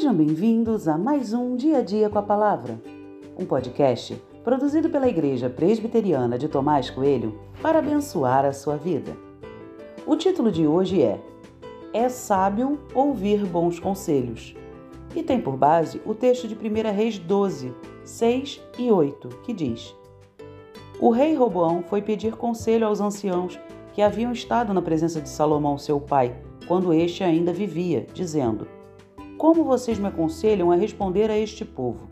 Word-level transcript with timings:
Sejam 0.00 0.14
bem-vindos 0.14 0.88
a 0.88 0.96
mais 0.96 1.34
um 1.34 1.54
Dia 1.56 1.80
a 1.80 1.82
Dia 1.82 2.08
com 2.08 2.18
a 2.18 2.22
Palavra, 2.22 2.80
um 3.38 3.44
podcast 3.44 4.14
produzido 4.42 4.88
pela 4.88 5.06
Igreja 5.06 5.50
Presbiteriana 5.50 6.38
de 6.38 6.48
Tomás 6.48 6.88
Coelho 6.88 7.38
para 7.60 7.80
abençoar 7.80 8.46
a 8.46 8.52
sua 8.54 8.76
vida. 8.76 9.14
O 10.06 10.16
título 10.16 10.50
de 10.50 10.66
hoje 10.66 11.02
é 11.02 11.20
É 11.92 12.08
sábio 12.08 12.80
ouvir 12.94 13.44
bons 13.44 13.78
conselhos 13.78 14.56
e 15.14 15.22
tem 15.22 15.38
por 15.38 15.58
base 15.58 16.00
o 16.06 16.14
texto 16.14 16.48
de 16.48 16.54
1 16.54 16.94
Reis 16.96 17.18
12, 17.18 17.74
6 18.02 18.62
e 18.78 18.90
8, 18.90 19.28
que 19.42 19.52
diz: 19.52 19.94
O 20.98 21.10
rei 21.10 21.34
Roboão 21.34 21.82
foi 21.82 22.00
pedir 22.00 22.36
conselho 22.36 22.86
aos 22.86 23.02
anciãos 23.02 23.60
que 23.92 24.00
haviam 24.00 24.32
estado 24.32 24.72
na 24.72 24.80
presença 24.80 25.20
de 25.20 25.28
Salomão, 25.28 25.76
seu 25.76 26.00
pai, 26.00 26.40
quando 26.66 26.90
este 26.94 27.22
ainda 27.22 27.52
vivia, 27.52 28.06
dizendo: 28.14 28.79
Como 29.40 29.64
vocês 29.64 29.98
me 29.98 30.06
aconselham 30.06 30.70
a 30.70 30.74
responder 30.74 31.30
a 31.30 31.38
este 31.38 31.64
povo? 31.64 32.10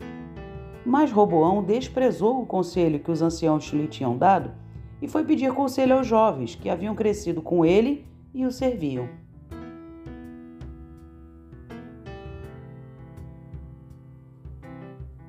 Mas 0.83 1.11
Roboão 1.11 1.63
desprezou 1.63 2.41
o 2.41 2.45
conselho 2.47 2.99
que 2.99 3.11
os 3.11 3.21
anciãos 3.21 3.65
lhe 3.65 3.87
tinham 3.87 4.17
dado 4.17 4.51
e 4.99 5.07
foi 5.07 5.23
pedir 5.23 5.53
conselho 5.53 5.95
aos 5.95 6.07
jovens 6.07 6.55
que 6.55 6.71
haviam 6.71 6.95
crescido 6.95 7.39
com 7.39 7.63
ele 7.63 8.07
e 8.33 8.47
o 8.47 8.51
serviam. 8.51 9.07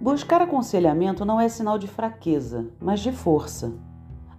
Buscar 0.01 0.41
aconselhamento 0.41 1.27
não 1.27 1.39
é 1.39 1.51
sinal 1.51 1.79
de 1.79 1.87
fraqueza, 1.87 2.71
mas 2.81 3.01
de 3.01 3.13
força. 3.13 3.75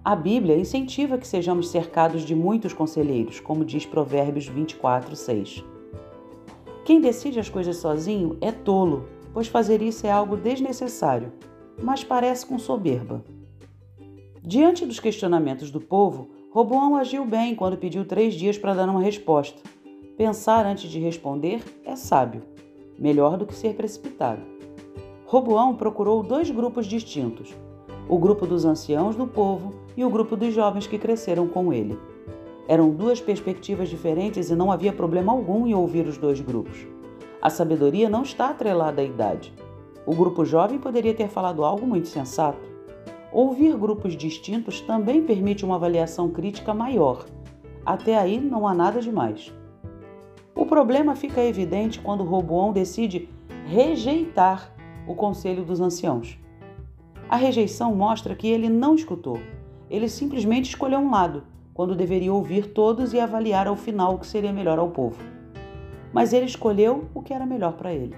A 0.04 0.16
Bíblia 0.16 0.58
incentiva 0.58 1.16
que 1.16 1.28
sejamos 1.28 1.68
cercados 1.68 2.24
de 2.24 2.34
muitos 2.34 2.74
conselheiros, 2.74 3.40
como 3.40 3.64
diz 3.64 3.86
Provérbios 3.86 4.48
24, 4.48 5.16
6. 5.16 5.64
Quem 6.84 7.00
decide 7.00 7.40
as 7.40 7.50
coisas 7.50 7.78
sozinho 7.78 8.38
é 8.42 8.52
tolo, 8.52 9.06
pois 9.34 9.48
fazer 9.48 9.82
isso 9.82 10.08
é 10.08 10.12
algo 10.12 10.36
desnecessário, 10.36 11.32
mas 11.82 12.04
parece 12.04 12.46
com 12.46 12.58
soberba. 12.58 13.24
Diante 14.44 14.86
dos 14.86 15.00
questionamentos 15.00 15.70
do 15.70 15.80
povo, 15.80 16.30
Roboão 16.52 16.96
agiu 16.96 17.24
bem 17.24 17.56
quando 17.56 17.78
pediu 17.78 18.04
três 18.04 18.34
dias 18.34 18.58
para 18.58 18.74
dar 18.74 18.90
uma 18.90 19.02
resposta. 19.02 19.62
Pensar 20.18 20.66
antes 20.66 20.90
de 20.90 21.00
responder 21.00 21.64
é 21.86 21.96
sábio, 21.96 22.42
melhor 22.98 23.38
do 23.38 23.46
que 23.46 23.54
ser 23.54 23.76
precipitado. 23.76 24.42
Roboão 25.26 25.76
procurou 25.76 26.24
dois 26.24 26.50
grupos 26.50 26.88
distintos: 26.88 27.54
o 28.10 28.18
grupo 28.18 28.46
dos 28.46 28.66
anciãos 28.66 29.16
do 29.16 29.28
povo 29.28 29.74
e 29.96 30.04
o 30.04 30.10
grupo 30.10 30.36
dos 30.36 30.54
jovens 30.54 30.88
que 30.88 30.98
cresceram 30.98 31.48
com 31.48 31.72
ele. 31.72 31.98
Eram 32.72 32.90
duas 32.90 33.20
perspectivas 33.20 33.90
diferentes 33.90 34.50
e 34.50 34.56
não 34.56 34.72
havia 34.72 34.94
problema 34.94 35.34
algum 35.34 35.68
em 35.68 35.74
ouvir 35.74 36.08
os 36.08 36.18
dois 36.18 36.40
grupos. 36.40 36.88
A 37.42 37.50
sabedoria 37.50 38.10
não 38.10 38.22
está 38.22 38.48
atrelada 38.48 39.02
à 39.02 39.04
idade. 39.04 39.54
O 40.06 40.16
grupo 40.16 40.46
jovem 40.46 40.80
poderia 40.80 41.14
ter 41.14 41.28
falado 41.28 41.66
algo 41.66 41.86
muito 41.86 42.08
sensato. 42.08 42.62
Ouvir 43.30 43.76
grupos 43.76 44.16
distintos 44.16 44.80
também 44.80 45.22
permite 45.22 45.66
uma 45.66 45.76
avaliação 45.76 46.30
crítica 46.30 46.74
maior. 46.74 47.26
Até 47.86 48.18
aí 48.18 48.40
não 48.40 48.66
há 48.66 48.74
nada 48.74 49.02
demais. 49.02 49.54
O 50.56 50.66
problema 50.66 51.14
fica 51.14 51.44
evidente 51.44 52.00
quando 52.00 52.24
Roboão 52.24 52.72
decide 52.72 53.28
rejeitar 53.66 54.74
o 55.06 55.14
conselho 55.14 55.66
dos 55.66 55.82
anciãos. 55.82 56.40
A 57.28 57.36
rejeição 57.36 57.94
mostra 57.94 58.34
que 58.34 58.48
ele 58.48 58.70
não 58.70 58.96
escutou. 58.96 59.42
Ele 59.90 60.08
simplesmente 60.08 60.70
escolheu 60.70 61.00
um 61.00 61.12
lado, 61.12 61.44
quando 61.82 61.96
deveria 61.96 62.32
ouvir 62.32 62.68
todos 62.74 63.12
e 63.12 63.20
avaliar 63.20 63.66
ao 63.66 63.76
final 63.76 64.14
o 64.14 64.20
que 64.20 64.28
seria 64.28 64.54
melhor 64.54 64.78
ao 64.78 64.92
povo. 64.92 65.18
Mas 66.14 66.32
ele 66.32 66.46
escolheu 66.46 67.06
o 67.12 67.24
que 67.24 67.34
era 67.34 67.44
melhor 67.44 67.74
para 67.74 67.92
ele. 67.92 68.16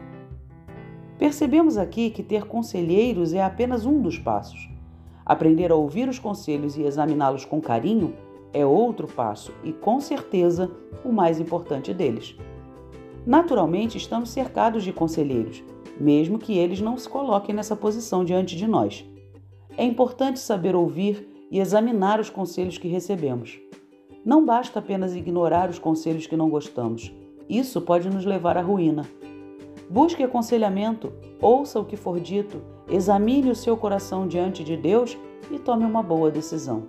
Percebemos 1.17 1.77
aqui 1.77 2.09
que 2.09 2.21
ter 2.21 2.43
conselheiros 2.43 3.33
é 3.33 3.41
apenas 3.41 3.85
um 3.85 4.01
dos 4.01 4.19
passos. 4.19 4.69
Aprender 5.25 5.71
a 5.71 5.75
ouvir 5.75 6.09
os 6.09 6.19
conselhos 6.19 6.75
e 6.75 6.81
examiná-los 6.81 7.45
com 7.45 7.61
carinho 7.61 8.13
é 8.51 8.65
outro 8.65 9.07
passo 9.07 9.53
e, 9.63 9.71
com 9.71 10.01
certeza, 10.01 10.69
o 11.01 11.13
mais 11.13 11.39
importante 11.39 11.93
deles. 11.93 12.35
Naturalmente, 13.25 13.97
estamos 13.97 14.29
cercados 14.31 14.83
de 14.83 14.91
conselheiros 14.91 15.63
mesmo 15.97 16.39
que 16.39 16.57
eles 16.57 16.81
não 16.81 16.97
se 16.97 17.07
coloquem 17.07 17.55
nessa 17.55 17.75
posição 17.75 18.25
diante 18.25 18.57
de 18.57 18.67
nós. 18.67 19.05
É 19.77 19.85
importante 19.85 20.39
saber 20.39 20.75
ouvir 20.75 21.32
e 21.53 21.59
examinar 21.59 22.19
os 22.19 22.31
conselhos 22.31 22.79
que 22.79 22.87
recebemos. 22.87 23.59
Não 24.25 24.43
basta 24.43 24.79
apenas 24.79 25.15
ignorar 25.15 25.69
os 25.69 25.77
conselhos 25.77 26.25
que 26.25 26.35
não 26.35 26.49
gostamos. 26.49 27.13
Isso 27.47 27.79
pode 27.79 28.09
nos 28.09 28.25
levar 28.25 28.57
à 28.57 28.61
ruína. 28.61 29.05
Busque 29.87 30.23
aconselhamento, 30.23 31.13
ouça 31.39 31.79
o 31.79 31.85
que 31.85 31.95
for 31.95 32.19
dito, 32.19 32.59
examine 32.89 33.51
o 33.51 33.55
seu 33.55 33.77
coração 33.77 34.27
diante 34.27 34.63
de 34.63 34.75
Deus 34.75 35.15
e 35.51 35.59
tome 35.59 35.85
uma 35.85 36.01
boa 36.01 36.31
decisão. 36.31 36.87